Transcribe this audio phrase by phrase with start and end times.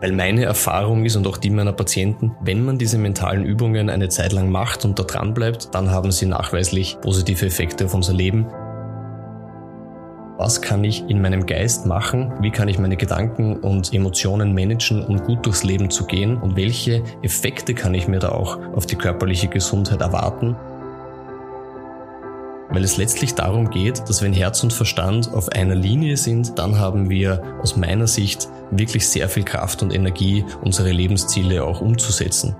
[0.00, 4.08] Weil meine Erfahrung ist und auch die meiner Patienten, wenn man diese mentalen Übungen eine
[4.10, 8.12] Zeit lang macht und da dran bleibt, dann haben sie nachweislich positive Effekte auf unser
[8.12, 8.46] Leben.
[10.38, 12.30] Was kann ich in meinem Geist machen?
[12.40, 16.36] Wie kann ich meine Gedanken und Emotionen managen, um gut durchs Leben zu gehen?
[16.36, 20.54] Und welche Effekte kann ich mir da auch auf die körperliche Gesundheit erwarten?
[22.76, 26.78] Weil es letztlich darum geht, dass wenn Herz und Verstand auf einer Linie sind, dann
[26.78, 32.54] haben wir aus meiner Sicht wirklich sehr viel Kraft und Energie, unsere Lebensziele auch umzusetzen.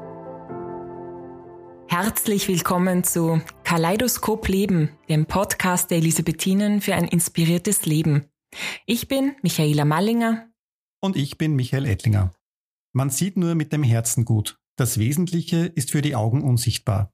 [1.87, 8.25] Herzlich willkommen zu Kaleidoskop Leben, dem Podcast der Elisabethinen für ein inspiriertes Leben.
[8.87, 10.48] Ich bin Michaela Mallinger.
[11.03, 12.33] Und ich bin Michael Ettlinger.
[12.95, 14.56] Man sieht nur mit dem Herzen gut.
[14.77, 17.12] Das Wesentliche ist für die Augen unsichtbar.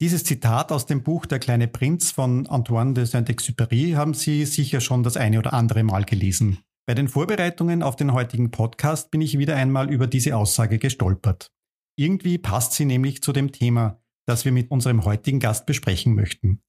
[0.00, 4.80] Dieses Zitat aus dem Buch Der kleine Prinz von Antoine de Saint-Exupéry haben Sie sicher
[4.80, 6.58] schon das eine oder andere Mal gelesen.
[6.86, 11.52] Bei den Vorbereitungen auf den heutigen Podcast bin ich wieder einmal über diese Aussage gestolpert.
[11.96, 16.60] Irgendwie passt sie nämlich zu dem Thema, das wir mit unserem heutigen Gast besprechen möchten.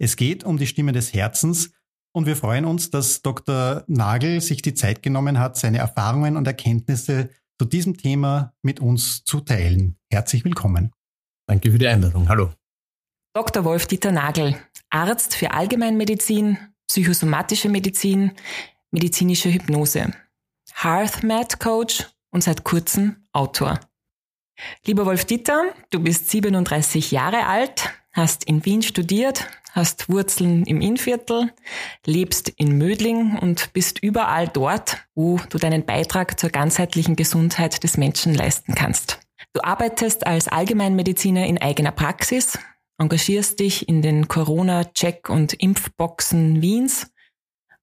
[0.00, 1.72] Es geht um die Stimme des Herzens
[2.14, 3.84] und wir freuen uns, dass Dr.
[3.88, 7.30] Nagel sich die Zeit genommen hat, seine Erfahrungen und Erkenntnisse
[7.60, 9.98] zu diesem Thema mit uns zu teilen.
[10.10, 10.92] Herzlich willkommen.
[11.46, 12.28] Danke für die Einladung.
[12.28, 12.57] Hallo.
[13.34, 13.64] Dr.
[13.64, 14.56] Wolf-Dieter Nagel,
[14.90, 18.32] Arzt für Allgemeinmedizin, psychosomatische Medizin,
[18.90, 20.12] medizinische Hypnose,
[20.74, 23.80] HearthMath Coach und seit kurzem Autor.
[24.84, 31.52] Lieber Wolf-Dieter, du bist 37 Jahre alt, hast in Wien studiert, hast Wurzeln im Innviertel,
[32.04, 37.96] lebst in Mödling und bist überall dort, wo du deinen Beitrag zur ganzheitlichen Gesundheit des
[37.96, 39.20] Menschen leisten kannst.
[39.52, 42.58] Du arbeitest als Allgemeinmediziner in eigener Praxis,
[42.98, 47.10] engagierst dich in den Corona-Check- und Impfboxen Wiens,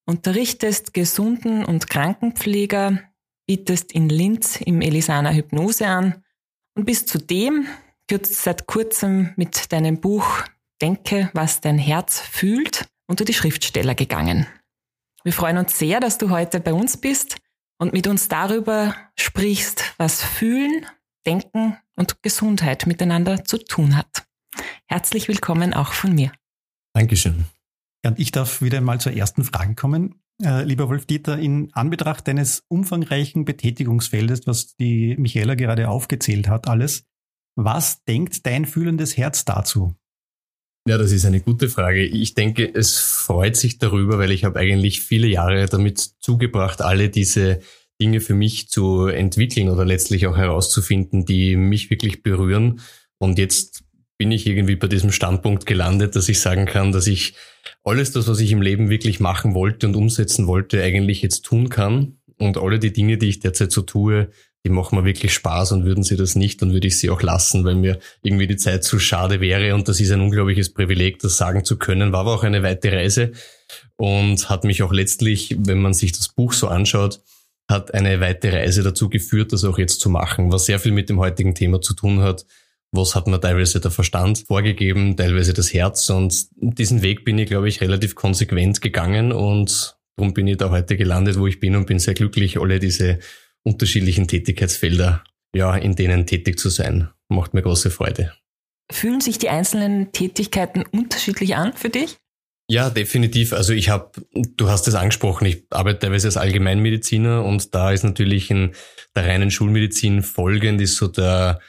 [0.06, 3.02] unterrichtest Gesunden- und Krankenpfleger,
[3.48, 6.24] bietest in Linz im Elisana Hypnose an
[6.76, 7.68] und bist zudem
[8.08, 10.44] kürzt seit kurzem mit deinem Buch
[10.82, 14.46] Denke, was dein Herz fühlt unter die Schriftsteller gegangen.
[15.24, 17.38] Wir freuen uns sehr, dass du heute bei uns bist
[17.78, 20.86] und mit uns darüber sprichst, was Fühlen,
[21.26, 24.26] Denken und Gesundheit miteinander zu tun hat.
[24.88, 26.32] Herzlich willkommen auch von mir.
[26.94, 27.46] Dankeschön.
[28.04, 30.16] Ja, und ich darf wieder mal zur ersten Frage kommen.
[30.44, 37.06] Äh, lieber Wolf-Dieter, in Anbetracht deines umfangreichen Betätigungsfeldes, was die Michaela gerade aufgezählt hat, alles,
[37.56, 39.96] was denkt dein fühlendes Herz dazu?
[40.88, 42.06] Ja, das ist eine gute Frage.
[42.06, 47.10] Ich denke, es freut sich darüber, weil ich habe eigentlich viele Jahre damit zugebracht, alle
[47.10, 47.62] diese
[48.00, 52.82] Dinge für mich zu entwickeln oder letztlich auch herauszufinden, die mich wirklich berühren.
[53.18, 53.85] Und jetzt
[54.18, 57.34] bin ich irgendwie bei diesem Standpunkt gelandet, dass ich sagen kann, dass ich
[57.84, 61.70] alles das, was ich im Leben wirklich machen wollte und umsetzen wollte, eigentlich jetzt tun
[61.70, 62.18] kann.
[62.38, 64.30] Und alle die Dinge, die ich derzeit so tue,
[64.66, 67.22] die machen mir wirklich Spaß und würden sie das nicht, dann würde ich sie auch
[67.22, 69.76] lassen, weil mir irgendwie die Zeit zu schade wäre.
[69.76, 72.12] Und das ist ein unglaubliches Privileg, das sagen zu können.
[72.12, 73.32] War aber auch eine weite Reise
[73.96, 77.22] und hat mich auch letztlich, wenn man sich das Buch so anschaut,
[77.70, 81.10] hat eine weite Reise dazu geführt, das auch jetzt zu machen, was sehr viel mit
[81.10, 82.46] dem heutigen Thema zu tun hat
[82.96, 86.10] was hat mir teilweise der Verstand vorgegeben, teilweise das Herz.
[86.10, 90.70] Und diesen Weg bin ich, glaube ich, relativ konsequent gegangen und darum bin ich da
[90.70, 93.20] heute gelandet, wo ich bin und bin sehr glücklich, alle diese
[93.64, 95.24] unterschiedlichen Tätigkeitsfelder,
[95.56, 97.10] ja, in denen tätig zu sein.
[97.30, 98.34] Macht mir große Freude.
[98.92, 102.18] Fühlen sich die einzelnen Tätigkeiten unterschiedlich an für dich?
[102.68, 103.54] Ja, definitiv.
[103.54, 108.04] Also ich habe, du hast es angesprochen, ich arbeite teilweise als Allgemeinmediziner und da ist
[108.04, 108.72] natürlich in
[109.16, 111.60] der reinen Schulmedizin folgend ist so der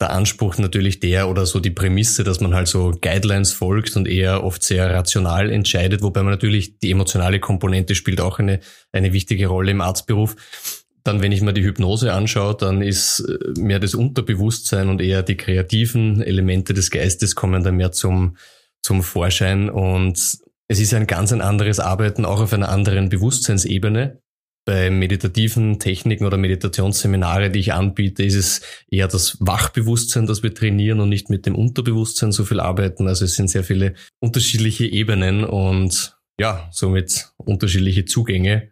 [0.00, 4.08] der Anspruch natürlich der oder so die Prämisse, dass man halt so Guidelines folgt und
[4.08, 8.60] eher oft sehr rational entscheidet, wobei man natürlich die emotionale Komponente spielt auch eine,
[8.92, 10.34] eine wichtige Rolle im Arztberuf.
[11.04, 15.22] Dann, wenn ich mir die Hypnose anschaue, dann ist äh, mehr das Unterbewusstsein und eher
[15.22, 18.36] die kreativen Elemente des Geistes kommen dann mehr zum,
[18.82, 20.18] zum Vorschein und
[20.66, 24.22] es ist ein ganz ein anderes Arbeiten, auch auf einer anderen Bewusstseinsebene
[24.64, 28.60] bei meditativen Techniken oder Meditationsseminare, die ich anbiete, ist es
[28.90, 33.06] eher das Wachbewusstsein, das wir trainieren und nicht mit dem Unterbewusstsein so viel arbeiten.
[33.06, 38.70] Also es sind sehr viele unterschiedliche Ebenen und ja, somit unterschiedliche Zugänge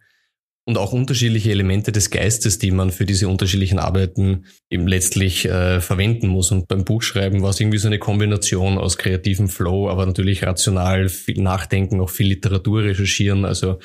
[0.65, 5.81] und auch unterschiedliche Elemente des Geistes, die man für diese unterschiedlichen Arbeiten eben letztlich äh,
[5.81, 6.53] verwenden muss.
[6.53, 11.09] Und beim Buchschreiben war es irgendwie so eine Kombination aus kreativem Flow, aber natürlich rational,
[11.09, 13.45] viel Nachdenken, auch viel Literatur recherchieren.
[13.45, 13.79] Also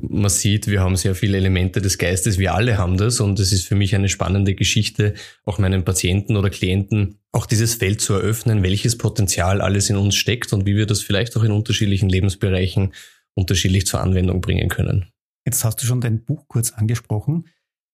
[0.00, 3.52] man sieht, wir haben sehr viele Elemente des Geistes, wir alle haben das und es
[3.52, 5.14] ist für mich eine spannende Geschichte,
[5.44, 10.14] auch meinen Patienten oder Klienten auch dieses Feld zu eröffnen, welches Potenzial alles in uns
[10.14, 12.94] steckt und wie wir das vielleicht auch in unterschiedlichen Lebensbereichen
[13.34, 15.06] unterschiedlich zur Anwendung bringen können.
[15.44, 17.46] Jetzt hast du schon dein Buch kurz angesprochen.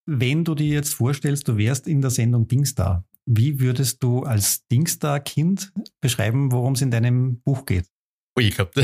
[0.07, 4.67] Wenn du dir jetzt vorstellst, du wärst in der Sendung Dingstar, wie würdest du als
[4.69, 7.87] Dingstar-Kind beschreiben, worum es in deinem Buch geht?
[8.37, 8.83] Oh, ich glaube,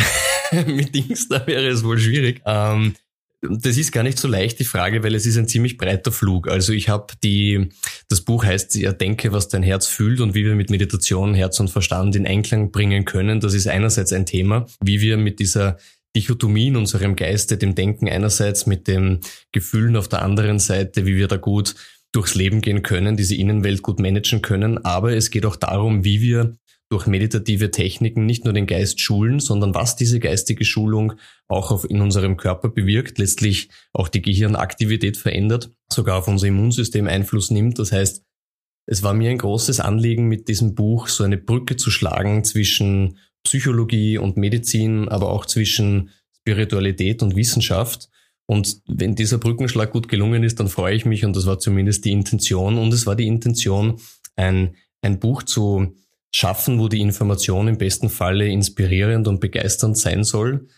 [0.67, 2.41] mit Dingstar wäre es wohl schwierig.
[2.47, 2.95] Ähm,
[3.43, 6.49] das ist gar nicht so leicht, die Frage, weil es ist ein ziemlich breiter Flug.
[6.49, 7.71] Also ich habe die,
[8.09, 11.59] das Buch heißt, ja, denke, was dein Herz fühlt und wie wir mit Meditation Herz
[11.59, 13.41] und Verstand in Einklang bringen können.
[13.41, 15.79] Das ist einerseits ein Thema, wie wir mit dieser
[16.15, 19.21] Dichotomie in unserem Geiste, dem Denken einerseits mit dem
[19.53, 21.75] Gefühlen auf der anderen Seite, wie wir da gut
[22.13, 24.85] durchs Leben gehen können, diese Innenwelt gut managen können.
[24.85, 26.57] Aber es geht auch darum, wie wir
[26.91, 31.15] durch meditative Techniken nicht nur den Geist schulen, sondern was diese geistige Schulung
[31.47, 37.51] auch in unserem Körper bewirkt, letztlich auch die Gehirnaktivität verändert, sogar auf unser Immunsystem Einfluss
[37.51, 37.79] nimmt.
[37.79, 38.25] Das heißt,
[38.87, 43.19] es war mir ein großes Anliegen, mit diesem Buch so eine Brücke zu schlagen zwischen
[43.45, 48.09] Psychologie und Medizin, aber auch zwischen Spiritualität und Wissenschaft.
[48.47, 52.05] Und wenn dieser Brückenschlag gut gelungen ist, dann freue ich mich und das war zumindest
[52.05, 52.79] die Intention.
[52.79, 54.01] Und es war die Intention,
[54.35, 55.95] ein, ein Buch zu
[56.35, 60.69] schaffen, wo die Information im besten Falle inspirierend und begeisternd sein soll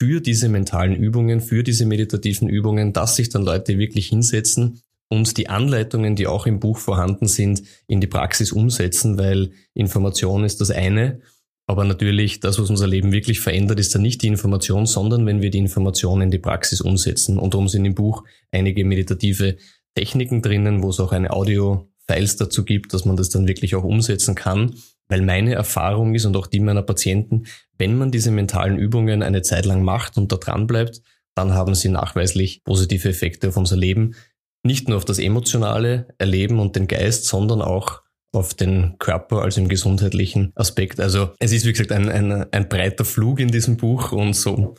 [0.00, 5.36] für diese mentalen Übungen, für diese meditativen Übungen, dass sich dann Leute wirklich hinsetzen und
[5.36, 10.60] die Anleitungen, die auch im Buch vorhanden sind, in die Praxis umsetzen, weil Information ist
[10.60, 11.20] das eine
[11.66, 15.42] aber natürlich, das, was unser Leben wirklich verändert, ist dann nicht die Information, sondern wenn
[15.42, 17.38] wir die Information in die Praxis umsetzen.
[17.38, 19.56] Und darum sind im Buch einige meditative
[19.94, 21.32] Techniken drinnen, wo es auch eine
[22.08, 24.74] Audio-Files dazu gibt, dass man das dann wirklich auch umsetzen kann.
[25.08, 27.44] Weil meine Erfahrung ist und auch die meiner Patienten,
[27.76, 31.02] wenn man diese mentalen Übungen eine Zeit lang macht und da dran bleibt,
[31.34, 34.14] dann haben sie nachweislich positive Effekte auf unser Leben.
[34.64, 38.02] Nicht nur auf das emotionale Erleben und den Geist, sondern auch
[38.32, 41.00] auf den Körper als im gesundheitlichen Aspekt.
[41.00, 44.76] Also es ist wie gesagt ein, ein, ein breiter Flug in diesem Buch und so.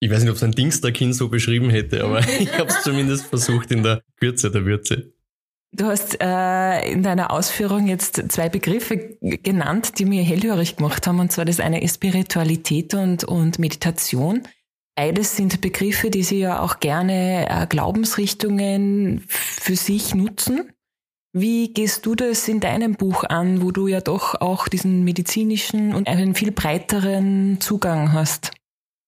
[0.00, 3.26] Ich weiß nicht, ob es ein Dingsterkind so beschrieben hätte, aber ich habe es zumindest
[3.26, 5.15] versucht in der Kürze der Würze.
[5.72, 11.20] Du hast äh, in deiner Ausführung jetzt zwei Begriffe genannt, die mir hellhörig gemacht haben,
[11.20, 14.42] und zwar das eine ist Spiritualität und, und Meditation.
[14.94, 20.72] Beides sind Begriffe, die sie ja auch gerne äh, Glaubensrichtungen für sich nutzen.
[21.34, 25.94] Wie gehst du das in deinem Buch an, wo du ja doch auch diesen medizinischen
[25.94, 28.52] und einen viel breiteren Zugang hast?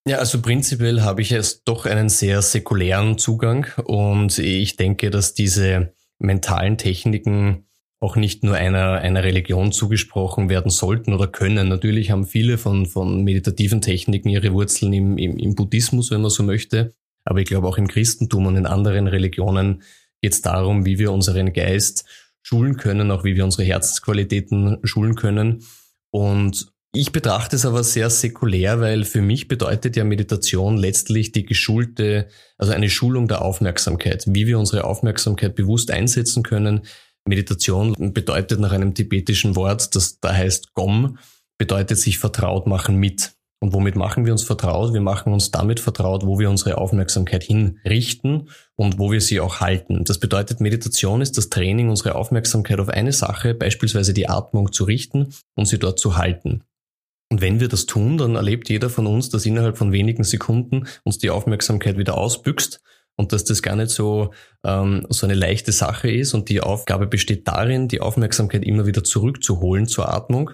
[0.07, 5.33] Ja, also prinzipiell habe ich jetzt doch einen sehr säkulären Zugang und ich denke, dass
[5.33, 7.65] diese mentalen Techniken
[8.01, 11.69] auch nicht nur einer, einer Religion zugesprochen werden sollten oder können.
[11.69, 16.31] Natürlich haben viele von, von meditativen Techniken ihre Wurzeln im, im, im Buddhismus, wenn man
[16.31, 16.95] so möchte.
[17.25, 19.83] Aber ich glaube auch im Christentum und in anderen Religionen
[20.23, 22.05] geht es darum, wie wir unseren Geist
[22.43, 25.65] schulen können, auch wie wir unsere Herzensqualitäten schulen können.
[26.11, 31.45] Und ich betrachte es aber sehr säkulär, weil für mich bedeutet ja Meditation letztlich die
[31.45, 36.83] geschulte, also eine Schulung der Aufmerksamkeit, wie wir unsere Aufmerksamkeit bewusst einsetzen können.
[37.27, 41.19] Meditation bedeutet nach einem tibetischen Wort, das da heißt Gom,
[41.59, 43.33] bedeutet sich vertraut machen mit.
[43.61, 44.95] Und womit machen wir uns vertraut?
[44.95, 49.61] Wir machen uns damit vertraut, wo wir unsere Aufmerksamkeit hinrichten und wo wir sie auch
[49.61, 50.05] halten.
[50.05, 54.85] Das bedeutet, Meditation ist das Training, unsere Aufmerksamkeit auf eine Sache, beispielsweise die Atmung zu
[54.85, 56.63] richten und sie dort zu halten.
[57.31, 60.87] Und wenn wir das tun, dann erlebt jeder von uns, dass innerhalb von wenigen Sekunden
[61.05, 62.81] uns die Aufmerksamkeit wieder ausbüchst
[63.17, 64.33] und dass das gar nicht so,
[64.65, 66.33] ähm, so eine leichte Sache ist.
[66.33, 70.53] Und die Aufgabe besteht darin, die Aufmerksamkeit immer wieder zurückzuholen zur Atmung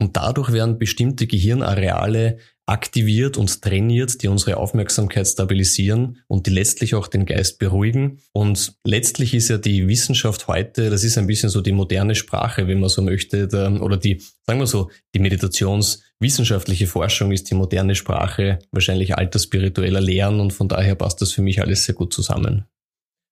[0.00, 6.94] und dadurch werden bestimmte Gehirnareale aktiviert und trainiert, die unsere Aufmerksamkeit stabilisieren und die letztlich
[6.94, 8.20] auch den Geist beruhigen.
[8.32, 12.68] Und letztlich ist ja die Wissenschaft heute, das ist ein bisschen so die moderne Sprache,
[12.68, 13.48] wenn man so möchte,
[13.80, 20.02] oder die, sagen wir so, die meditationswissenschaftliche Forschung ist die moderne Sprache wahrscheinlich alter spiritueller
[20.02, 22.66] Lehren und von daher passt das für mich alles sehr gut zusammen.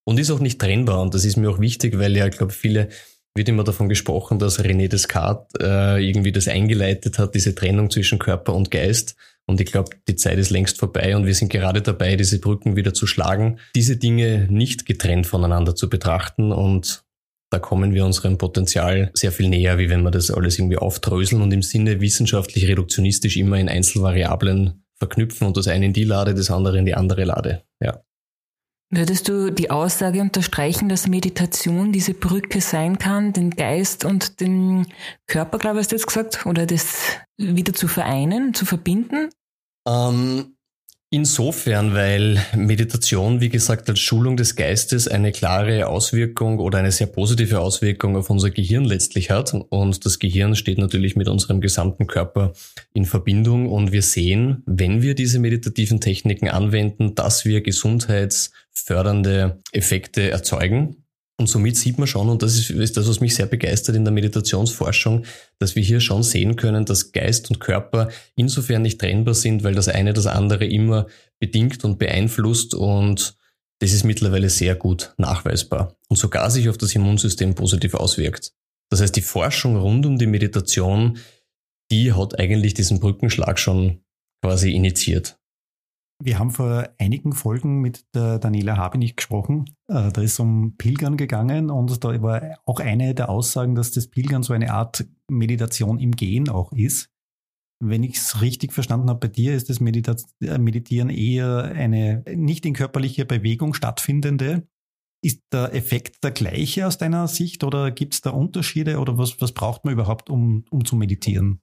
[0.09, 2.53] Und ist auch nicht trennbar und das ist mir auch wichtig, weil ja, ich glaube,
[2.53, 2.89] viele
[3.37, 8.19] wird immer davon gesprochen, dass René Descartes äh, irgendwie das eingeleitet hat, diese Trennung zwischen
[8.19, 9.17] Körper und Geist.
[9.47, 12.75] Und ich glaube, die Zeit ist längst vorbei und wir sind gerade dabei, diese Brücken
[12.75, 17.05] wieder zu schlagen, diese Dinge nicht getrennt voneinander zu betrachten und
[17.51, 21.43] da kommen wir unserem Potenzial sehr viel näher, wie wenn wir das alles irgendwie aufdröseln
[21.43, 26.35] und im Sinne wissenschaftlich reduktionistisch immer in Einzelvariablen verknüpfen und das eine in die Lade,
[26.35, 27.63] das andere in die andere Lade.
[28.91, 34.87] Würdest du die Aussage unterstreichen, dass Meditation diese Brücke sein kann, den Geist und den
[35.27, 37.03] Körper, glaube ich, hast du jetzt gesagt, oder das
[37.37, 39.29] wieder zu vereinen, zu verbinden?
[39.89, 40.57] Ähm,
[41.11, 47.07] Insofern, weil Meditation, wie gesagt, als Schulung des Geistes eine klare Auswirkung oder eine sehr
[47.07, 49.55] positive Auswirkung auf unser Gehirn letztlich hat.
[49.55, 52.55] Und das Gehirn steht natürlich mit unserem gesamten Körper
[52.93, 53.71] in Verbindung.
[53.71, 57.63] Und wir sehen, wenn wir diese meditativen Techniken anwenden, dass wir
[58.77, 61.03] gesundheitsfördernde Effekte erzeugen.
[61.39, 64.05] Und somit sieht man schon, und das ist, ist, das, was mich sehr begeistert in
[64.05, 65.27] der Meditationsforschung,
[65.59, 69.75] dass wir hier schon sehen können, dass Geist und Körper insofern nicht trennbar sind, weil
[69.75, 71.07] das eine das andere immer
[71.39, 73.37] bedingt und beeinflusst und
[73.81, 78.55] das ist mittlerweile sehr gut nachweisbar und sogar sich auf das Immunsystem positiv auswirkt.
[78.89, 81.19] Das heißt, die Forschung rund um die Meditation,
[81.91, 84.01] die hat eigentlich diesen Brückenschlag schon
[84.43, 85.39] quasi initiiert.
[86.23, 89.77] Wir haben vor einigen Folgen mit der Daniela Habinich gesprochen.
[89.89, 94.09] Äh, da ist um Pilgern gegangen und da war auch eine der Aussagen, dass das
[94.09, 97.11] Pilgern so eine Art Meditation im Gehen auch ist.
[97.85, 102.65] Wenn ich es richtig verstanden habe bei dir, ist das äh, Meditieren eher eine nicht
[102.65, 104.67] in körperlicher Bewegung stattfindende.
[105.23, 109.41] Ist der Effekt der gleiche aus deiner Sicht oder gibt es da Unterschiede oder was,
[109.41, 111.61] was braucht man überhaupt, um, um zu meditieren?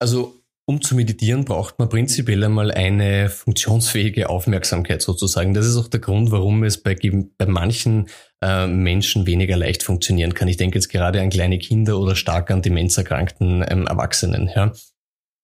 [0.00, 0.37] Also
[0.68, 5.54] um zu meditieren, braucht man prinzipiell einmal eine funktionsfähige Aufmerksamkeit sozusagen.
[5.54, 6.94] Das ist auch der Grund, warum es bei,
[7.38, 8.08] bei manchen
[8.42, 10.46] äh, Menschen weniger leicht funktionieren kann.
[10.46, 14.50] Ich denke jetzt gerade an kleine Kinder oder stark an demenzerkrankten ähm, Erwachsenen.
[14.54, 14.74] Ja.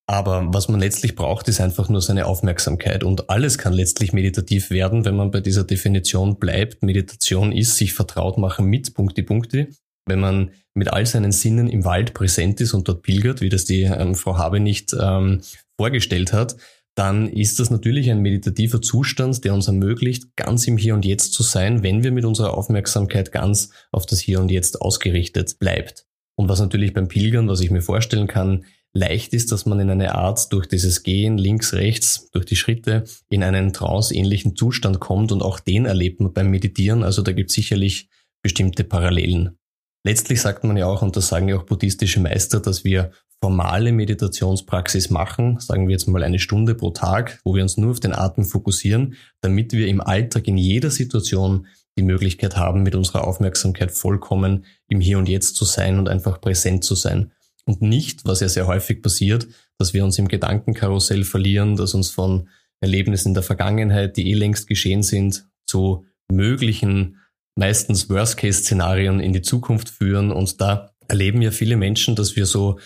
[0.07, 3.03] Aber was man letztlich braucht, ist einfach nur seine Aufmerksamkeit.
[3.03, 6.83] Und alles kann letztlich meditativ werden, wenn man bei dieser Definition bleibt.
[6.83, 9.69] Meditation ist sich vertraut machen mit Punkti Punkti
[10.07, 13.65] wenn man mit all seinen Sinnen im Wald präsent ist und dort pilgert, wie das
[13.65, 15.41] die ähm, Frau Habe nicht ähm,
[15.77, 16.57] vorgestellt hat,
[16.97, 21.33] dann ist das natürlich ein meditativer Zustand, der uns ermöglicht, ganz im Hier und Jetzt
[21.33, 26.07] zu sein, wenn wir mit unserer Aufmerksamkeit ganz auf das Hier und Jetzt ausgerichtet bleibt.
[26.37, 29.91] Und was natürlich beim Pilgern, was ich mir vorstellen kann, leicht ist, dass man in
[29.91, 35.33] eine Art durch dieses Gehen links, rechts, durch die Schritte in einen trance-ähnlichen Zustand kommt
[35.33, 37.03] und auch den erlebt man beim Meditieren.
[37.03, 38.09] Also da gibt es sicherlich
[38.41, 39.59] bestimmte Parallelen.
[40.07, 43.91] Letztlich sagt man ja auch, und das sagen ja auch buddhistische Meister, dass wir formale
[43.93, 48.01] Meditationspraxis machen, sagen wir jetzt mal eine Stunde pro Tag, wo wir uns nur auf
[48.01, 53.27] den Atem fokussieren, damit wir im Alltag in jeder Situation die Möglichkeit haben, mit unserer
[53.27, 57.33] Aufmerksamkeit vollkommen im Hier und Jetzt zu sein und einfach präsent zu sein.
[57.65, 59.47] Und nicht, was ja sehr häufig passiert,
[59.79, 62.49] dass wir uns im Gedankenkarussell verlieren, dass uns von
[62.81, 67.19] Erlebnissen der Vergangenheit, die eh längst geschehen sind, zu möglichen
[67.57, 70.31] meistens Worst-Case-Szenarien in die Zukunft führen.
[70.31, 72.79] Und da erleben ja viele Menschen, dass wir so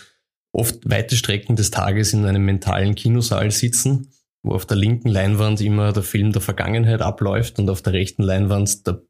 [0.51, 4.11] oft weite Strecken des Tages in einem mentalen Kinosaal sitzen,
[4.43, 8.23] wo auf der linken Leinwand immer der Film der Vergangenheit abläuft und auf der rechten
[8.23, 9.01] Leinwand der,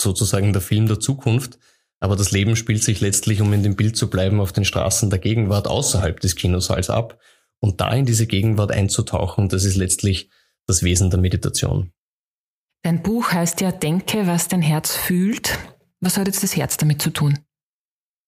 [0.00, 1.58] sozusagen der Film der Zukunft.
[2.00, 5.08] Aber das Leben spielt sich letztlich, um in dem Bild zu bleiben, auf den Straßen
[5.08, 7.18] der Gegenwart außerhalb des Kinosaals ab.
[7.60, 10.28] Und da in diese Gegenwart einzutauchen, das ist letztlich
[10.66, 11.92] das Wesen der Meditation.
[12.84, 15.58] Dein Buch heißt ja Denke, was dein Herz fühlt.
[16.00, 17.38] Was hat jetzt das Herz damit zu tun?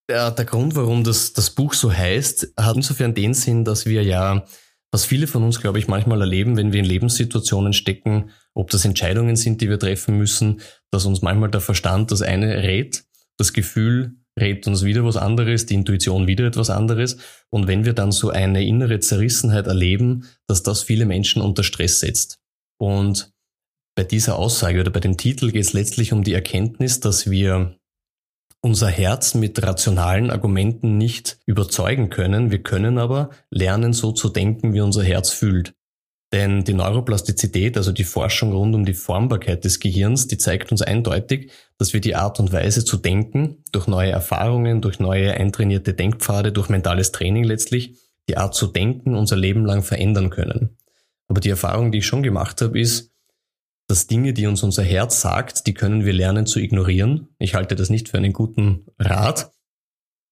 [0.08, 4.04] Der, der Grund, warum das, das Buch so heißt, hat insofern den Sinn, dass wir
[4.04, 4.44] ja,
[4.92, 8.84] was viele von uns, glaube ich, manchmal erleben, wenn wir in Lebenssituationen stecken, ob das
[8.84, 10.60] Entscheidungen sind, die wir treffen müssen,
[10.92, 13.04] dass uns manchmal der Verstand das eine rät,
[13.38, 17.16] das Gefühl rät uns wieder was anderes, die Intuition wieder etwas anderes.
[17.50, 22.00] Und wenn wir dann so eine innere Zerrissenheit erleben, dass das viele Menschen unter Stress
[22.00, 22.38] setzt.
[22.78, 23.33] Und
[23.94, 27.76] bei dieser Aussage oder bei dem Titel geht es letztlich um die Erkenntnis, dass wir
[28.60, 32.50] unser Herz mit rationalen Argumenten nicht überzeugen können.
[32.50, 35.74] Wir können aber lernen, so zu denken, wie unser Herz fühlt.
[36.32, 40.82] Denn die Neuroplastizität, also die Forschung rund um die Formbarkeit des Gehirns, die zeigt uns
[40.82, 45.94] eindeutig, dass wir die Art und Weise zu denken, durch neue Erfahrungen, durch neue eintrainierte
[45.94, 47.98] Denkpfade, durch mentales Training letztlich,
[48.28, 50.76] die Art zu denken unser Leben lang verändern können.
[51.28, 53.13] Aber die Erfahrung, die ich schon gemacht habe, ist,
[53.86, 57.28] dass Dinge, die uns unser Herz sagt, die können wir lernen zu ignorieren.
[57.38, 59.50] Ich halte das nicht für einen guten Rat.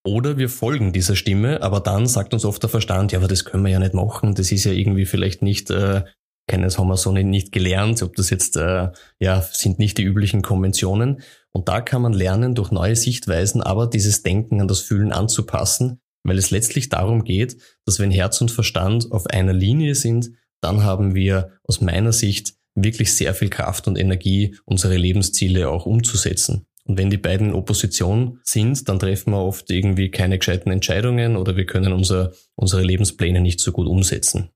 [0.04, 3.44] Oder wir folgen dieser Stimme, aber dann sagt uns oft der Verstand, ja, aber das
[3.44, 6.02] können wir ja nicht machen, das ist ja irgendwie vielleicht nicht, äh,
[6.48, 8.90] keines haben wir so nicht gelernt, ob das jetzt, äh,
[9.20, 11.20] ja, sind nicht die üblichen Konventionen.
[11.52, 16.00] Und da kann man lernen, durch neue Sichtweisen aber dieses Denken an das Fühlen anzupassen,
[16.24, 20.30] weil es letztlich darum geht, dass wenn Herz und Verstand auf einer Linie sind,
[20.60, 25.86] dann haben wir aus meiner Sicht wirklich sehr viel Kraft und Energie, unsere Lebensziele auch
[25.86, 26.66] umzusetzen.
[26.84, 31.36] Und wenn die beiden in Opposition sind, dann treffen wir oft irgendwie keine gescheiten Entscheidungen
[31.36, 34.50] oder wir können unser, unsere Lebenspläne nicht so gut umsetzen.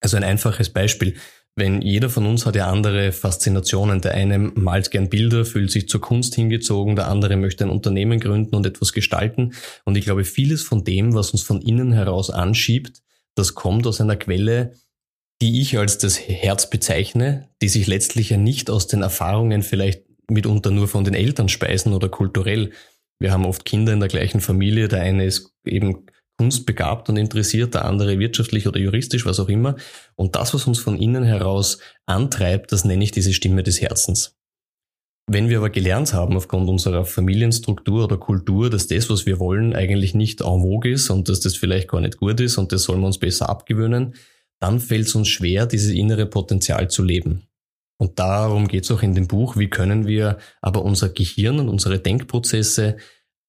[0.00, 1.14] Also ein einfaches Beispiel.
[1.56, 4.00] Wenn jeder von uns hat ja andere Faszinationen.
[4.00, 8.20] Der eine malt gern Bilder, fühlt sich zur Kunst hingezogen, der andere möchte ein Unternehmen
[8.20, 9.54] gründen und etwas gestalten.
[9.84, 13.02] Und ich glaube, vieles von dem, was uns von innen heraus anschiebt,
[13.34, 14.72] das kommt aus einer Quelle,
[15.40, 20.02] die ich als das Herz bezeichne, die sich letztlich ja nicht aus den Erfahrungen vielleicht
[20.28, 22.70] mitunter nur von den Eltern speisen oder kulturell.
[23.18, 26.06] Wir haben oft Kinder in der gleichen Familie, der eine ist eben
[26.38, 29.76] kunstbegabt und interessiert, der andere wirtschaftlich oder juristisch, was auch immer.
[30.14, 34.36] Und das, was uns von innen heraus antreibt, das nenne ich diese Stimme des Herzens.
[35.30, 39.74] Wenn wir aber gelernt haben aufgrund unserer Familienstruktur oder Kultur, dass das, was wir wollen,
[39.74, 42.84] eigentlich nicht en vogue ist und dass das vielleicht gar nicht gut ist und das
[42.84, 44.14] sollen wir uns besser abgewöhnen,
[44.60, 47.48] dann fällt es uns schwer, dieses innere Potenzial zu leben.
[48.00, 51.68] Und darum geht es auch in dem Buch, wie können wir aber unser Gehirn und
[51.68, 52.96] unsere Denkprozesse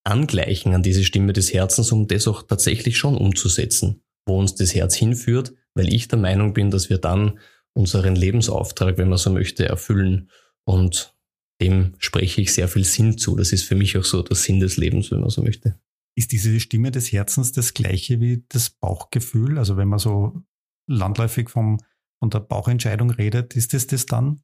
[0.04, 4.74] angleichen an diese Stimme des Herzens, um das auch tatsächlich schon umzusetzen, wo uns das
[4.74, 7.40] Herz hinführt, weil ich der Meinung bin, dass wir dann
[7.74, 10.32] unseren Lebensauftrag, wenn man so möchte, erfüllen.
[10.66, 11.16] Und
[11.62, 13.36] dem spreche ich sehr viel Sinn zu.
[13.36, 15.80] Das ist für mich auch so der Sinn des Lebens, wenn man so möchte.
[16.16, 19.58] Ist diese Stimme des Herzens das gleiche wie das Bauchgefühl?
[19.58, 20.42] Also wenn man so
[20.90, 21.80] landläufig vom,
[22.20, 24.42] von der Bauchentscheidung redet, ist es das dann?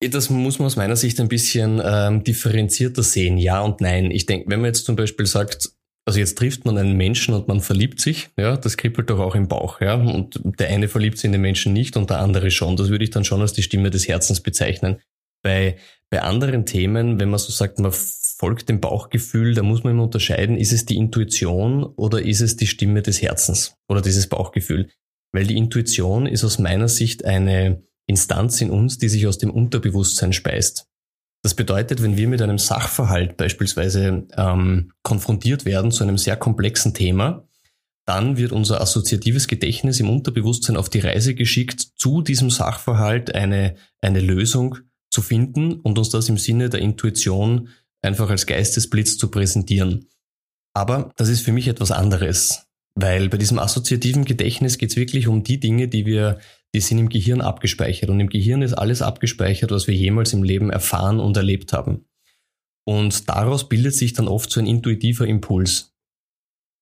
[0.00, 4.10] Das muss man aus meiner Sicht ein bisschen ähm, differenzierter sehen, ja und nein.
[4.10, 5.70] Ich denke, wenn man jetzt zum Beispiel sagt,
[6.04, 9.36] also jetzt trifft man einen Menschen und man verliebt sich, ja, das kribbelt doch auch
[9.36, 12.50] im Bauch, ja, und der eine verliebt sich in den Menschen nicht und der andere
[12.50, 12.76] schon.
[12.76, 15.00] Das würde ich dann schon als die Stimme des Herzens bezeichnen.
[15.42, 15.76] Bei,
[16.10, 20.04] bei anderen Themen, wenn man so sagt, man folgt dem Bauchgefühl, da muss man immer
[20.04, 24.88] unterscheiden, ist es die Intuition oder ist es die Stimme des Herzens oder dieses Bauchgefühl?
[25.32, 29.50] Weil die Intuition ist aus meiner Sicht eine Instanz in uns, die sich aus dem
[29.50, 30.86] Unterbewusstsein speist.
[31.42, 36.94] Das bedeutet, wenn wir mit einem Sachverhalt beispielsweise ähm, konfrontiert werden zu einem sehr komplexen
[36.94, 37.48] Thema,
[38.06, 43.76] dann wird unser assoziatives Gedächtnis im Unterbewusstsein auf die Reise geschickt, zu diesem Sachverhalt eine,
[44.00, 44.78] eine Lösung
[45.10, 47.68] zu finden und uns das im Sinne der Intuition
[48.02, 50.08] einfach als Geistesblitz zu präsentieren.
[50.74, 55.28] Aber das ist für mich etwas anderes, weil bei diesem assoziativen Gedächtnis geht es wirklich
[55.28, 56.38] um die Dinge, die wir
[56.74, 58.08] die sind im Gehirn abgespeichert.
[58.10, 62.06] Und im Gehirn ist alles abgespeichert, was wir jemals im Leben erfahren und erlebt haben.
[62.84, 65.94] Und daraus bildet sich dann oft so ein intuitiver Impuls.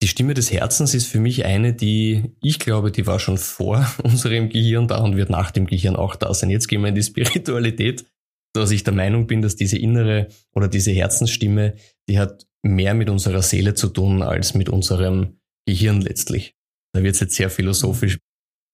[0.02, 3.87] Die Stimme des Herzens ist für mich eine, die, ich glaube, die war schon vor
[4.02, 6.50] unserem Gehirn da und wird nach dem Gehirn auch da sein.
[6.50, 8.07] Jetzt gehen wir in die Spiritualität,
[8.55, 11.75] dass ich der Meinung bin, dass diese innere oder diese Herzensstimme,
[12.09, 15.39] die hat mehr mit unserer Seele zu tun als mit unserem
[15.70, 16.54] Gehirn letztlich.
[16.92, 18.18] Da wird es jetzt sehr philosophisch.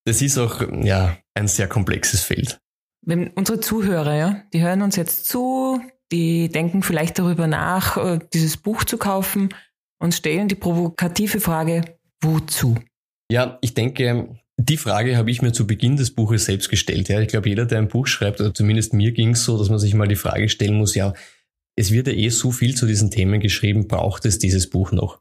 [0.06, 2.58] Das ist auch ja ein sehr komplexes Feld.
[3.02, 5.80] Wenn unsere Zuhörer, ja, die hören uns jetzt zu,
[6.12, 9.50] die denken vielleicht darüber nach, äh, dieses Buch zu kaufen
[9.98, 12.76] und stellen die provokative Frage, wozu?
[13.30, 17.08] Ja, ich denke, die Frage habe ich mir zu Beginn des Buches selbst gestellt.
[17.08, 19.68] Ja, ich glaube, jeder, der ein Buch schreibt, oder zumindest mir ging es so, dass
[19.68, 21.12] man sich mal die Frage stellen muss, ja,
[21.76, 25.20] es wird ja eh so viel zu diesen Themen geschrieben, braucht es dieses Buch noch?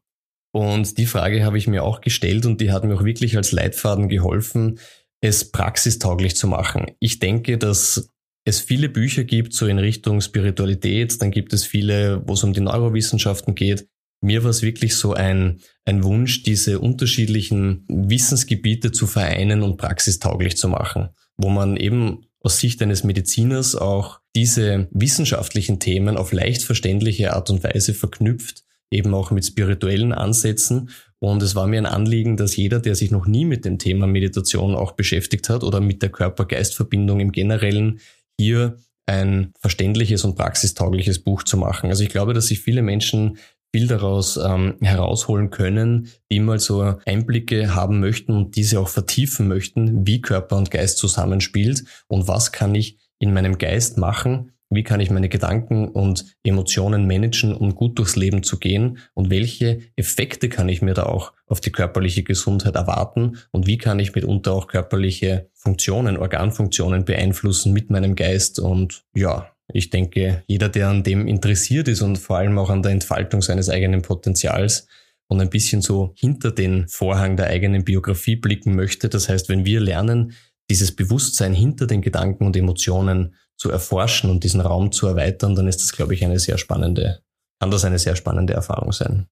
[0.56, 3.52] Und die Frage habe ich mir auch gestellt und die hat mir auch wirklich als
[3.52, 4.80] Leitfaden geholfen,
[5.20, 6.86] es praxistauglich zu machen.
[7.02, 8.10] Ich denke, dass
[8.46, 12.54] es viele Bücher gibt, so in Richtung Spiritualität, dann gibt es viele, wo es um
[12.54, 13.90] die Neurowissenschaften geht.
[14.22, 20.56] Mir war es wirklich so ein, ein Wunsch, diese unterschiedlichen Wissensgebiete zu vereinen und praxistauglich
[20.56, 26.64] zu machen, wo man eben aus Sicht eines Mediziners auch diese wissenschaftlichen Themen auf leicht
[26.64, 30.90] verständliche Art und Weise verknüpft eben auch mit spirituellen Ansätzen.
[31.20, 34.08] Und es war mir ein Anliegen, dass jeder, der sich noch nie mit dem Thema
[34.08, 38.00] Meditation auch beschäftigt hat oder mit der Körper-Geist-Verbindung im Generellen,
[38.40, 41.90] hier ein verständliches und praxistaugliches Buch zu machen.
[41.90, 43.38] Also ich glaube, dass sich viele Menschen
[43.76, 49.48] viel daraus ähm, herausholen können, die mal so Einblicke haben möchten und diese auch vertiefen
[49.48, 54.84] möchten, wie Körper und Geist zusammenspielt und was kann ich in meinem Geist machen, wie
[54.84, 58.98] kann ich meine Gedanken und Emotionen managen, um gut durchs Leben zu gehen?
[59.14, 63.38] Und welche Effekte kann ich mir da auch auf die körperliche Gesundheit erwarten?
[63.52, 68.60] Und wie kann ich mitunter auch körperliche Funktionen, Organfunktionen beeinflussen mit meinem Geist?
[68.60, 72.84] Und ja, ich denke, jeder, der an dem interessiert ist und vor allem auch an
[72.84, 74.88] der Entfaltung seines eigenen Potenzials,
[75.28, 79.10] und ein bisschen so hinter den Vorhang der eigenen Biografie blicken möchte.
[79.10, 80.34] Das heißt, wenn wir lernen,
[80.70, 85.68] dieses Bewusstsein hinter den Gedanken und Emotionen zu erforschen und diesen Raum zu erweitern, dann
[85.68, 87.22] ist das, glaube ich, eine sehr spannende,
[87.60, 89.28] kann das eine sehr spannende Erfahrung sein.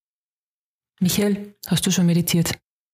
[1.00, 2.54] Michael, hast du schon meditiert?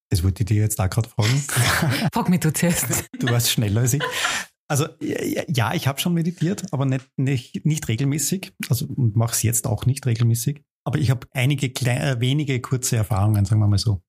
[0.10, 1.38] Das wollte ich dir jetzt auch gerade fragen.
[2.14, 3.06] Frag mich du zuerst.
[3.20, 4.02] Du warst schneller als ich.
[4.68, 8.54] Also ja, ich habe schon meditiert, aber nicht, nicht, nicht regelmäßig.
[8.70, 10.62] Also mache es jetzt auch nicht regelmäßig.
[10.84, 14.02] Aber ich habe einige kleine, äh, wenige kurze Erfahrungen, sagen wir mal so.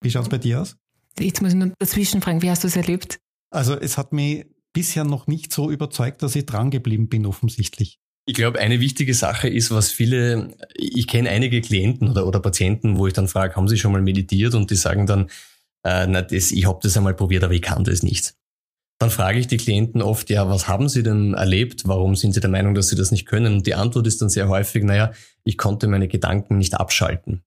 [0.00, 0.76] Wie schaut es bei dir aus?
[1.18, 3.20] Jetzt muss ich nur dazwischen fragen, wie hast du es erlebt?
[3.50, 4.46] Also es hat mich
[4.78, 7.98] bisher noch nicht so überzeugt, dass ich dran geblieben bin, offensichtlich.
[8.26, 12.96] Ich glaube, eine wichtige Sache ist, was viele, ich kenne einige Klienten oder, oder Patienten,
[12.96, 14.54] wo ich dann frage, haben sie schon mal meditiert?
[14.54, 15.30] Und die sagen dann,
[15.82, 18.36] äh, na, das, ich habe das einmal probiert, aber ich kann das nicht.
[19.00, 21.88] dann frage ich die Klienten oft, ja, was haben sie denn erlebt?
[21.88, 23.54] Warum sind sie der Meinung, dass sie das nicht können?
[23.54, 25.10] Und die Antwort ist dann sehr häufig, naja,
[25.42, 27.42] ich konnte meine Gedanken nicht abschalten.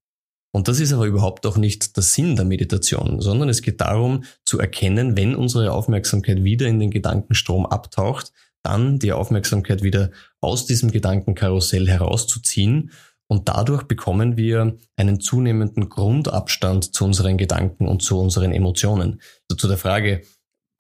[0.52, 4.24] Und das ist aber überhaupt auch nicht der Sinn der Meditation, sondern es geht darum
[4.46, 8.34] zu erkennen, wenn unsere Aufmerksamkeit wieder in den Gedankenstrom abtaucht,
[8.64, 12.92] dann die Aufmerksamkeit wieder aus diesem Gedankenkarussell herauszuziehen.
[13.28, 19.22] Und dadurch bekommen wir einen zunehmenden Grundabstand zu unseren Gedanken und zu unseren Emotionen.
[19.50, 20.22] Also zu der Frage,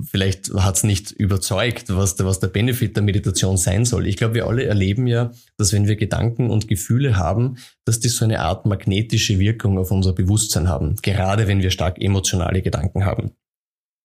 [0.04, 4.08] vielleicht hat es nicht überzeugt, was der, was der Benefit der Meditation sein soll.
[4.08, 8.10] Ich glaube, wir alle erleben ja, dass wenn wir Gedanken und Gefühle haben, dass die
[8.10, 13.06] so eine Art magnetische Wirkung auf unser Bewusstsein haben, gerade wenn wir stark emotionale Gedanken
[13.06, 13.32] haben.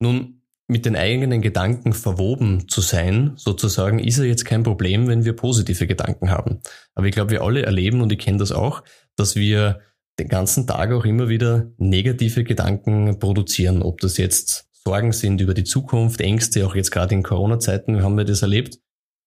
[0.01, 5.25] Nun, mit den eigenen Gedanken verwoben zu sein, sozusagen, ist ja jetzt kein Problem, wenn
[5.25, 6.61] wir positive Gedanken haben.
[6.95, 8.83] Aber ich glaube, wir alle erleben, und ich kenne das auch,
[9.15, 9.81] dass wir
[10.19, 15.53] den ganzen Tag auch immer wieder negative Gedanken produzieren, ob das jetzt Sorgen sind über
[15.53, 18.79] die Zukunft, Ängste, auch jetzt gerade in Corona-Zeiten haben wir das erlebt.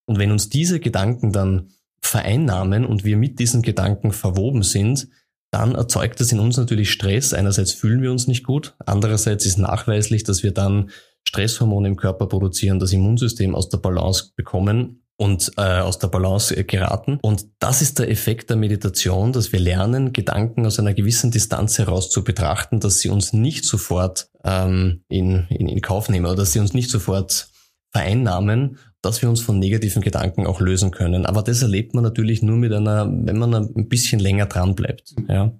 [0.06, 1.68] Und wenn uns diese Gedanken dann
[2.00, 5.08] vereinnahmen und wir mit diesen Gedanken verwoben sind,
[5.50, 7.34] dann erzeugt das in uns natürlich Stress.
[7.34, 10.88] Einerseits fühlen wir uns nicht gut, andererseits ist nachweislich, dass wir dann
[11.24, 16.64] Stresshormone im Körper produzieren, das Immunsystem aus der Balance bekommen und äh, aus der Balance
[16.64, 17.18] geraten.
[17.20, 21.78] Und das ist der Effekt der Meditation, dass wir lernen, Gedanken aus einer gewissen Distanz
[21.78, 26.36] heraus zu betrachten, dass sie uns nicht sofort ähm, in, in, in Kauf nehmen oder
[26.36, 27.48] dass sie uns nicht sofort
[27.90, 31.26] vereinnahmen, dass wir uns von negativen Gedanken auch lösen können.
[31.26, 35.14] Aber das erlebt man natürlich nur mit einer, wenn man ein bisschen länger dran bleibt.
[35.28, 35.52] Ja.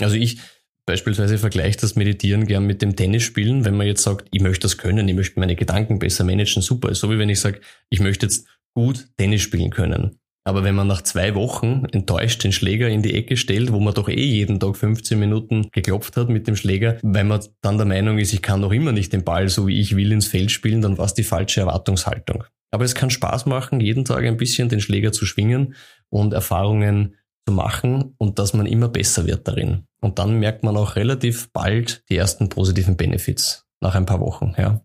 [0.00, 0.38] Also ich
[0.86, 4.78] beispielsweise vergleiche das Meditieren gern mit dem Tennisspielen, wenn man jetzt sagt, ich möchte das
[4.78, 6.94] können, ich möchte meine Gedanken besser managen, super.
[6.94, 8.46] So wie wenn ich sage, ich möchte jetzt
[8.78, 10.20] gut Tennis spielen können.
[10.44, 13.92] Aber wenn man nach zwei Wochen enttäuscht den Schläger in die Ecke stellt, wo man
[13.92, 17.86] doch eh jeden Tag 15 Minuten geklopft hat mit dem Schläger, weil man dann der
[17.86, 20.52] Meinung ist, ich kann doch immer nicht den Ball so wie ich will ins Feld
[20.52, 22.44] spielen, dann war es die falsche Erwartungshaltung.
[22.70, 25.74] Aber es kann Spaß machen, jeden Tag ein bisschen den Schläger zu schwingen
[26.08, 27.16] und Erfahrungen
[27.48, 29.86] zu machen und dass man immer besser wird darin.
[30.00, 34.54] Und dann merkt man auch relativ bald die ersten positiven Benefits nach ein paar Wochen,
[34.56, 34.80] ja.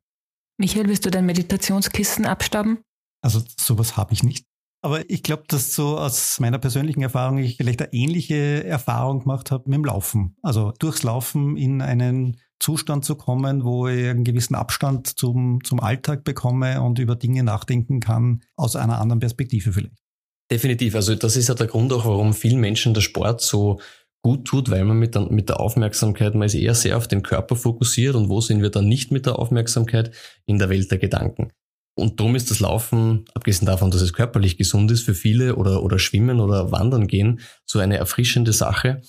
[0.58, 2.80] Michael, willst du dein Meditationskissen abstauben?
[3.24, 4.46] Also sowas habe ich nicht.
[4.84, 9.50] Aber ich glaube, dass so aus meiner persönlichen Erfahrung ich vielleicht eine ähnliche Erfahrung gemacht
[9.50, 10.36] habe mit dem Laufen.
[10.42, 15.80] Also durchs Laufen in einen Zustand zu kommen, wo ich einen gewissen Abstand zum, zum
[15.80, 20.04] Alltag bekomme und über Dinge nachdenken kann, aus einer anderen Perspektive vielleicht.
[20.52, 20.96] Definitiv.
[20.96, 23.80] Also das ist ja der Grund auch, warum vielen Menschen der Sport so
[24.22, 27.24] gut tut, weil man mit der, mit der Aufmerksamkeit, man ist eher sehr auf den
[27.24, 30.12] Körper fokussiert und wo sind wir dann nicht mit der Aufmerksamkeit?
[30.46, 31.52] In der Welt der Gedanken.
[31.96, 35.84] Und darum ist das Laufen, abgesehen davon, dass es körperlich gesund ist, für viele oder,
[35.84, 39.02] oder Schwimmen oder Wandern gehen, so eine erfrischende Sache.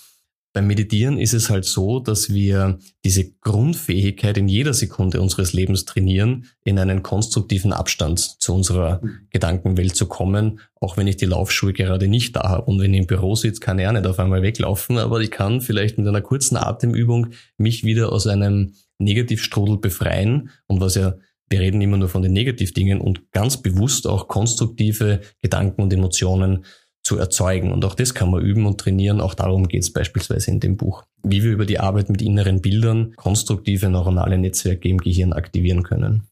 [0.52, 5.84] Beim Meditieren ist es halt so, dass wir diese Grundfähigkeit in jeder Sekunde unseres Lebens
[5.84, 11.72] trainieren, in einen konstruktiven Abstand zu unserer Gedankenwelt zu kommen, auch wenn ich die Laufschuhe
[11.72, 12.66] gerade nicht da habe.
[12.66, 15.32] Und wenn ich im Büro sitze, kann ich auch nicht auf einmal weglaufen, aber ich
[15.32, 20.50] kann vielleicht mit einer kurzen Atemübung mich wieder aus einem Negativstrudel befreien.
[20.68, 21.16] Und was ja
[21.50, 26.64] wir reden immer nur von den Negativdingen und ganz bewusst auch konstruktive Gedanken und Emotionen
[27.02, 27.70] zu erzeugen.
[27.70, 29.20] Und auch das kann man üben und trainieren.
[29.20, 31.04] Auch darum geht es beispielsweise in dem Buch.
[31.22, 36.26] Wie wir über die Arbeit mit inneren Bildern konstruktive neuronale Netzwerke im Gehirn aktivieren können.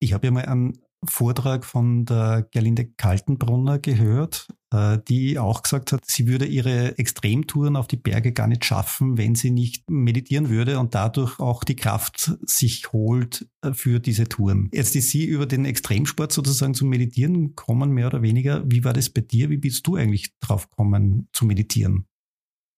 [0.00, 5.92] Ich habe ja mal einen Vortrag von der Gerlinde Kaltenbrunner gehört, äh, die auch gesagt
[5.92, 10.50] hat, sie würde ihre Extremtouren auf die Berge gar nicht schaffen, wenn sie nicht meditieren
[10.50, 14.68] würde und dadurch auch die Kraft sich holt äh, für diese Touren.
[14.72, 18.62] Jetzt ist sie über den Extremsport sozusagen zum Meditieren kommen, mehr oder weniger.
[18.70, 19.48] Wie war das bei dir?
[19.48, 22.06] Wie bist du eigentlich drauf gekommen zu meditieren?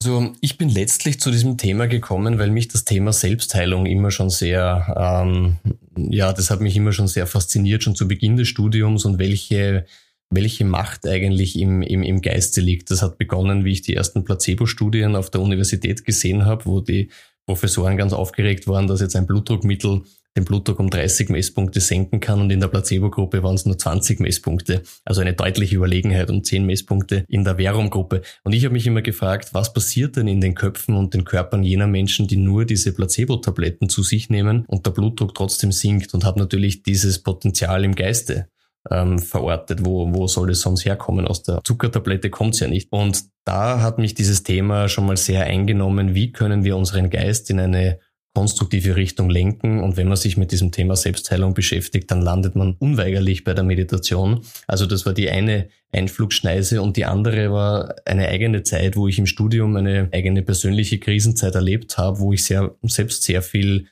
[0.05, 4.31] Also ich bin letztlich zu diesem Thema gekommen, weil mich das Thema Selbstheilung immer schon
[4.31, 5.59] sehr, ähm,
[5.97, 9.87] ja, das hat mich immer schon sehr fasziniert, schon zu Beginn des Studiums und welche,
[10.29, 12.91] welche Macht eigentlich im, im, im Geiste liegt.
[12.91, 17.09] Das hat begonnen, wie ich die ersten Placebo-Studien auf der Universität gesehen habe, wo die
[17.47, 20.03] Professoren ganz aufgeregt waren, dass jetzt ein Blutdruckmittel
[20.37, 24.21] den Blutdruck um 30 Messpunkte senken kann und in der Placebo-Gruppe waren es nur 20
[24.21, 24.83] Messpunkte.
[25.05, 28.23] Also eine deutliche Überlegenheit um 10 Messpunkte in der Verum-Gruppe.
[28.45, 31.63] Und ich habe mich immer gefragt, was passiert denn in den Köpfen und den Körpern
[31.63, 36.25] jener Menschen, die nur diese Placebo-Tabletten zu sich nehmen und der Blutdruck trotzdem sinkt und
[36.25, 38.49] habe natürlich dieses Potenzial im Geiste
[38.91, 39.85] ähm, verortet.
[39.85, 41.27] Wo, wo soll es sonst herkommen?
[41.27, 42.91] Aus der Zuckertablette kommt es ja nicht.
[42.91, 46.15] Und da hat mich dieses Thema schon mal sehr eingenommen.
[46.15, 47.99] Wie können wir unseren Geist in eine
[48.35, 49.81] konstruktive Richtung lenken.
[49.83, 53.65] Und wenn man sich mit diesem Thema Selbstheilung beschäftigt, dann landet man unweigerlich bei der
[53.65, 54.45] Meditation.
[54.67, 59.19] Also das war die eine Einflugschneise und die andere war eine eigene Zeit, wo ich
[59.19, 63.89] im Studium eine eigene persönliche Krisenzeit erlebt habe, wo ich sehr, selbst sehr viel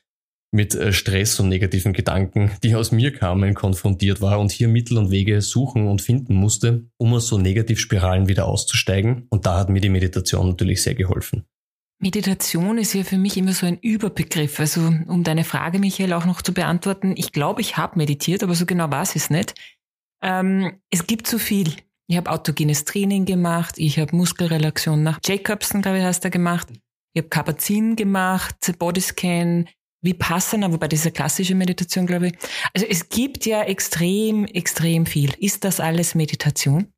[0.53, 4.99] mit äh, Stress und negativen Gedanken, die aus mir kamen, konfrontiert war und hier Mittel
[4.99, 9.27] und Wege suchen und finden musste, um aus so Negativspiralen wieder auszusteigen.
[9.31, 11.45] Und da hat mir die Meditation natürlich sehr geholfen.
[12.01, 14.59] Meditation ist ja für mich immer so ein Überbegriff.
[14.59, 18.55] Also um deine Frage, Michael, auch noch zu beantworten, ich glaube, ich habe meditiert, aber
[18.55, 19.55] so genau weiß ich es nicht.
[20.23, 21.75] Ähm, es gibt so viel.
[22.07, 26.69] Ich habe autogenes Training gemacht, ich habe Muskelrelaxion nach Jacobson, glaube ich, hast du gemacht.
[27.13, 29.69] Ich habe Kapazin gemacht, Bodyscan,
[30.03, 32.35] Vipassana, wobei eine klassische Meditation, glaube ich.
[32.73, 35.35] Also es gibt ja extrem, extrem viel.
[35.39, 36.93] Ist das alles Meditation?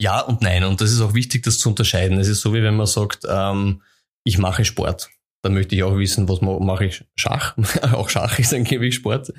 [0.00, 0.64] Ja und nein.
[0.64, 2.18] Und das ist auch wichtig, das zu unterscheiden.
[2.18, 3.82] Es ist so, wie wenn man sagt, ähm,
[4.24, 5.10] ich mache Sport.
[5.42, 7.56] Dann möchte ich auch wissen, was mache ich Schach.
[7.92, 9.32] auch Schach ist angeblich Sport.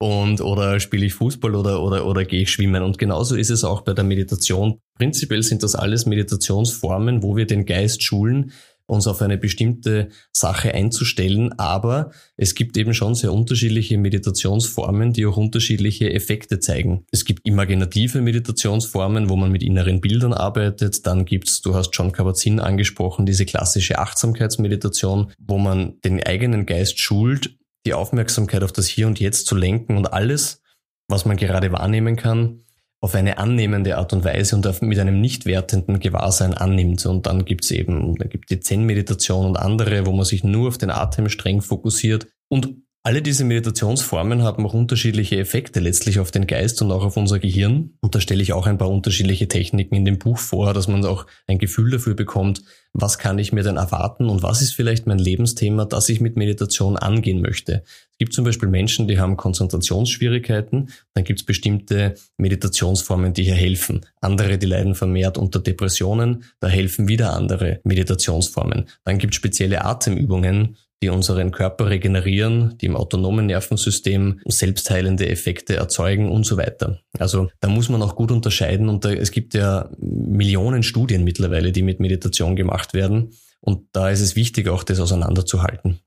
[0.00, 2.84] Und oder spiele ich Fußball oder, oder, oder gehe ich schwimmen.
[2.84, 4.78] Und genauso ist es auch bei der Meditation.
[4.96, 8.52] Prinzipiell sind das alles Meditationsformen, wo wir den Geist schulen,
[8.88, 15.26] uns auf eine bestimmte Sache einzustellen, aber es gibt eben schon sehr unterschiedliche Meditationsformen, die
[15.26, 17.04] auch unterschiedliche Effekte zeigen.
[17.12, 22.12] Es gibt imaginative Meditationsformen, wo man mit inneren Bildern arbeitet, dann gibt's, du hast John
[22.12, 28.86] Kabat-Zinn angesprochen, diese klassische Achtsamkeitsmeditation, wo man den eigenen Geist schult, die Aufmerksamkeit auf das
[28.86, 30.62] Hier und Jetzt zu lenken und alles,
[31.08, 32.64] was man gerade wahrnehmen kann,
[33.00, 37.04] auf eine annehmende Art und Weise und mit einem nicht wertenden Gewahrsein annimmt.
[37.06, 40.78] Und dann gibt's eben, da gibt die Zen-Meditation und andere, wo man sich nur auf
[40.78, 42.26] den Atem streng fokussiert.
[42.48, 47.16] Und alle diese Meditationsformen haben auch unterschiedliche Effekte letztlich auf den Geist und auch auf
[47.16, 47.94] unser Gehirn.
[48.00, 51.04] Und da stelle ich auch ein paar unterschiedliche Techniken in dem Buch vor, dass man
[51.06, 55.06] auch ein Gefühl dafür bekommt, was kann ich mir denn erwarten und was ist vielleicht
[55.06, 57.82] mein Lebensthema, das ich mit Meditation angehen möchte.
[58.12, 63.54] Es gibt zum Beispiel Menschen, die haben Konzentrationsschwierigkeiten, dann gibt es bestimmte Meditationsformen, die hier
[63.54, 64.04] helfen.
[64.20, 68.86] Andere, die leiden vermehrt unter Depressionen, da helfen wieder andere Meditationsformen.
[69.04, 75.76] Dann gibt es spezielle Atemübungen, die unseren Körper regenerieren, die im autonomen Nervensystem selbstheilende Effekte
[75.76, 77.00] erzeugen und so weiter.
[77.18, 81.72] Also da muss man auch gut unterscheiden und da, es gibt ja Millionen Studien mittlerweile,
[81.72, 86.00] die mit Meditation gemacht werden und da ist es wichtig, auch das auseinanderzuhalten.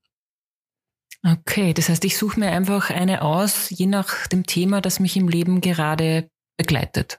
[1.23, 5.15] Okay, das heißt, ich suche mir einfach eine aus, je nach dem Thema, das mich
[5.15, 6.27] im Leben gerade
[6.57, 7.17] begleitet.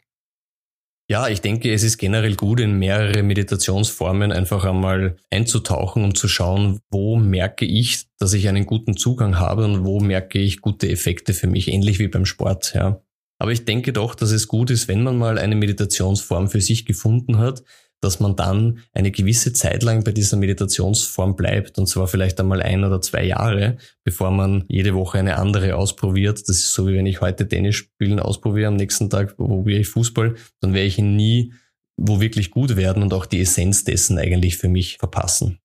[1.13, 6.27] Ja, ich denke, es ist generell gut, in mehrere Meditationsformen einfach einmal einzutauchen, um zu
[6.27, 10.89] schauen, wo merke ich, dass ich einen guten Zugang habe und wo merke ich gute
[10.89, 13.03] Effekte für mich, ähnlich wie beim Sport, ja.
[13.39, 16.87] Aber ich denke doch, dass es gut ist, wenn man mal eine Meditationsform für sich
[16.87, 17.63] gefunden hat,
[18.03, 22.61] dass man dann eine gewisse Zeit lang bei dieser Meditationsform bleibt und zwar vielleicht einmal
[22.61, 26.41] ein oder zwei Jahre, bevor man jede Woche eine andere ausprobiert.
[26.41, 29.89] Das ist so wie wenn ich heute Tennis spielen ausprobiere, am nächsten Tag probiere ich
[29.89, 31.55] Fußball, dann werde ich ihn nie
[31.97, 35.59] wo wirklich gut werden und auch die Essenz dessen eigentlich für mich verpassen.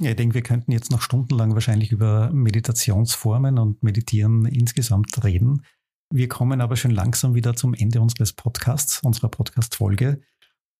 [0.00, 5.62] Ja, ich denke, wir könnten jetzt noch stundenlang wahrscheinlich über Meditationsformen und Meditieren insgesamt reden.
[6.12, 10.20] Wir kommen aber schon langsam wieder zum Ende unseres Podcasts, unserer Podcast-Folge.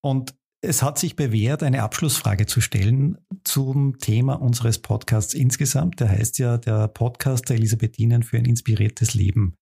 [0.03, 5.99] Und es hat sich bewährt, eine Abschlussfrage zu stellen zum Thema unseres Podcasts insgesamt.
[5.99, 9.57] Der heißt ja der Podcast der Elisabethinen für ein inspiriertes Leben.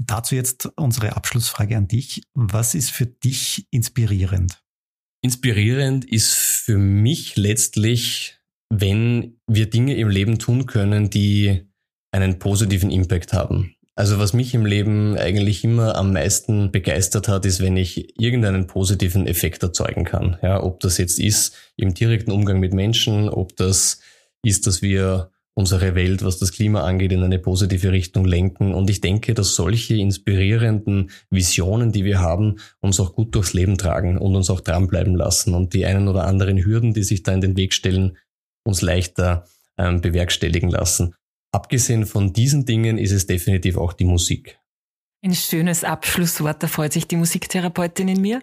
[0.00, 2.22] Dazu jetzt unsere Abschlussfrage an dich.
[2.34, 4.62] Was ist für dich inspirierend?
[5.22, 8.38] Inspirierend ist für mich letztlich,
[8.72, 11.62] wenn wir Dinge im Leben tun können, die
[12.12, 13.74] einen positiven Impact haben.
[13.96, 18.66] Also was mich im Leben eigentlich immer am meisten begeistert hat, ist, wenn ich irgendeinen
[18.66, 20.36] positiven Effekt erzeugen kann.
[20.42, 24.00] Ja, ob das jetzt ist im direkten Umgang mit Menschen, ob das
[24.42, 28.74] ist, dass wir unsere Welt, was das Klima angeht, in eine positive Richtung lenken.
[28.74, 33.78] Und ich denke, dass solche inspirierenden Visionen, die wir haben, uns auch gut durchs Leben
[33.78, 37.32] tragen und uns auch dranbleiben lassen und die einen oder anderen Hürden, die sich da
[37.32, 38.16] in den Weg stellen,
[38.64, 39.46] uns leichter
[39.78, 41.14] ähm, bewerkstelligen lassen.
[41.54, 44.58] Abgesehen von diesen Dingen ist es definitiv auch die Musik.
[45.22, 48.42] Ein schönes Abschlusswort, da freut sich die Musiktherapeutin in mir.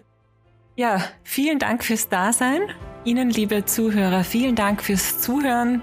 [0.76, 2.62] Ja, vielen Dank fürs Dasein.
[3.04, 5.82] Ihnen, liebe Zuhörer, vielen Dank fürs Zuhören.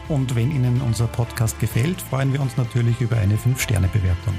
[0.10, 4.34] Und wenn Ihnen unser Podcast gefällt, freuen wir uns natürlich über eine 5-Sterne-Bewertung.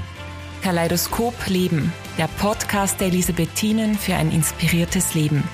[0.61, 5.45] Kaleidoskop Leben, der Podcast der Elisabethinen für ein inspiriertes Leben.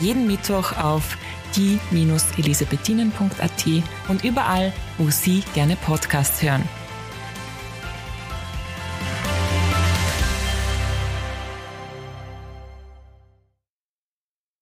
[0.00, 1.18] Jeden Mittwoch auf
[1.56, 3.66] die-elisabethinen.at
[4.08, 6.62] und überall, wo Sie gerne Podcasts hören.